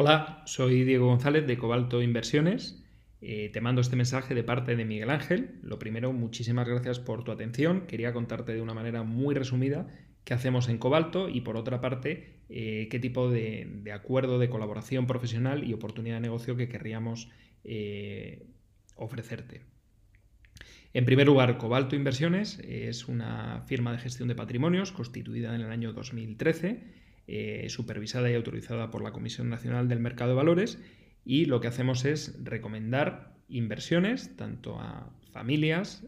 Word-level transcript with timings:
Hola, 0.00 0.42
soy 0.46 0.84
Diego 0.84 1.08
González 1.08 1.44
de 1.48 1.58
Cobalto 1.58 2.00
Inversiones. 2.02 2.84
Eh, 3.20 3.50
te 3.52 3.60
mando 3.60 3.80
este 3.80 3.96
mensaje 3.96 4.32
de 4.32 4.44
parte 4.44 4.76
de 4.76 4.84
Miguel 4.84 5.10
Ángel. 5.10 5.58
Lo 5.60 5.80
primero, 5.80 6.12
muchísimas 6.12 6.68
gracias 6.68 7.00
por 7.00 7.24
tu 7.24 7.32
atención. 7.32 7.80
Quería 7.88 8.12
contarte 8.12 8.54
de 8.54 8.62
una 8.62 8.74
manera 8.74 9.02
muy 9.02 9.34
resumida 9.34 9.88
qué 10.22 10.34
hacemos 10.34 10.68
en 10.68 10.78
Cobalto 10.78 11.28
y 11.28 11.40
por 11.40 11.56
otra 11.56 11.80
parte, 11.80 12.42
eh, 12.48 12.86
qué 12.92 13.00
tipo 13.00 13.28
de, 13.28 13.90
acuerdo 13.92 14.38
de 14.38 14.48
colaboración 14.48 15.08
profesional 15.08 15.64
y 15.64 15.74
oportunidad 15.74 16.18
de 16.18 16.20
negocio 16.20 16.54
que 16.54 16.68
querríamos 16.68 17.28
eh, 17.64 18.46
ofrecerte. 18.94 19.62
En 20.94 21.06
primer 21.06 21.26
lugar, 21.26 21.58
Cobalto 21.58 21.96
Inversiones 21.96 22.60
es 22.60 23.08
una 23.08 23.64
firma 23.66 23.90
de 23.90 23.98
gestión 23.98 24.28
de 24.28 24.36
patrimonios 24.36 24.92
constituida 24.92 25.56
en 25.56 25.62
el 25.62 25.72
año 25.72 25.92
2013 25.92 27.08
eh, 27.30 27.66
supervisada 27.68 28.30
y 28.30 28.34
autorizada 28.34 28.90
por 28.90 29.02
la 29.02 29.12
Comisión 29.12 29.50
Nacional 29.50 29.86
del 29.86 30.00
Mercado 30.00 30.30
de 30.30 30.36
Valores 30.36 30.78
y 31.26 31.44
lo 31.44 31.60
que 31.60 31.68
hacemos 31.68 32.06
es 32.06 32.42
recomendar 32.42 33.36
inversiones 33.50 34.34
tanto 34.34 34.80
a 34.80 35.12
familias, 35.30 36.06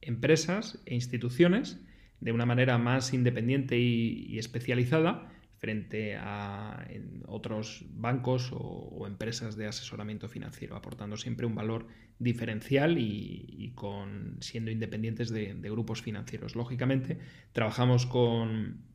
empresas 0.00 0.82
e 0.86 0.96
instituciones 0.96 1.78
de 2.18 2.32
una 2.32 2.46
manera 2.46 2.78
más 2.78 3.14
independiente 3.14 3.78
y, 3.78 4.40
especializada 4.40 5.32
frente 5.58 6.16
a 6.16 6.84
otros 7.28 7.84
bancos 7.92 8.50
o, 8.52 9.06
empresas 9.06 9.54
de 9.54 9.68
asesoramiento 9.68 10.28
financiero, 10.28 10.74
aportando 10.74 11.16
siempre 11.16 11.46
un 11.46 11.54
valor 11.54 11.86
diferencial 12.18 12.98
y, 12.98 13.70
con, 13.76 14.38
siendo 14.40 14.72
independientes 14.72 15.30
de 15.30 15.70
grupos 15.70 16.02
financieros. 16.02 16.56
Lógicamente, 16.56 17.18
trabajamos 17.52 18.04
con 18.04 18.89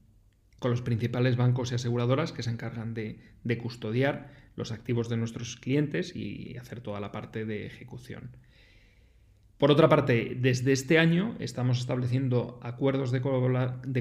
con 0.59 0.71
los 0.71 0.81
principales 0.81 1.35
bancos 1.35 1.71
y 1.71 1.75
aseguradoras 1.75 2.31
que 2.31 2.43
se 2.43 2.49
encargan 2.49 2.93
de, 2.93 3.19
custodiar 3.61 4.31
los 4.55 4.71
activos 4.71 5.09
de 5.09 5.17
nuestros 5.17 5.57
clientes 5.57 6.15
y 6.15 6.57
hacer 6.57 6.81
toda 6.81 6.99
la 6.99 7.11
parte 7.11 7.45
de 7.45 7.65
ejecución. 7.65 8.31
Por 9.57 9.71
otra 9.71 9.87
parte, 9.87 10.35
desde 10.39 10.73
este 10.73 10.99
año 10.99 11.35
estamos 11.39 11.79
estableciendo 11.79 12.59
acuerdos 12.61 13.11
de, 13.11 13.21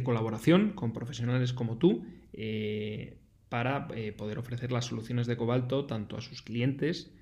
colaboración 0.02 0.70
con 0.70 0.92
profesionales 0.92 1.52
como 1.52 1.78
tú 1.78 2.04
eh, 2.32 3.18
para 3.48 3.86
eh, 3.94 4.12
poder 4.12 4.38
ofrecer 4.38 4.72
las 4.72 4.86
soluciones 4.86 5.28
de 5.28 5.36
cobalto 5.36 5.86
tanto 5.86 6.16
a 6.16 6.20
sus 6.20 6.42
clientes 6.42 7.12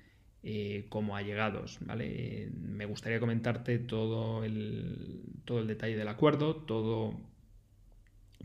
eh, 0.41 0.87
como 0.89 1.15
a 1.15 1.21
llegados. 1.21 1.79
Me 1.81 2.85
gustaría 2.85 3.19
comentarte 3.19 3.77
todo 3.77 4.43
el, 4.43 5.21
todo 5.45 5.59
el 5.59 5.67
detalle 5.67 5.95
del 5.95 6.07
acuerdo, 6.07 6.55
todo 6.55 7.21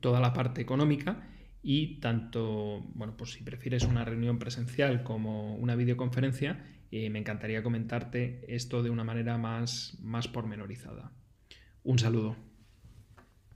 toda 0.01 0.21
la 0.21 0.33
parte 0.33 0.61
económica 0.61 1.29
y 1.63 2.01
tanto, 2.01 2.83
bueno, 2.95 3.17
pues 3.17 3.33
si 3.33 3.43
prefieres 3.43 3.85
una 3.85 4.05
reunión 4.05 4.39
presencial 4.39 5.03
como 5.03 5.57
una 5.57 5.75
videoconferencia, 5.75 6.65
eh, 6.91 7.11
me 7.11 7.19
encantaría 7.19 7.63
comentarte 7.63 8.45
esto 8.55 8.83
de 8.83 8.91
una 8.91 9.05
manera 9.05 9.37
más, 9.39 9.99
más 10.01 10.29
pormenorizada. 10.29 11.13
Un 11.83 11.99
saludo. 11.99 12.37